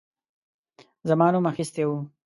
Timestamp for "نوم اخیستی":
1.33-1.83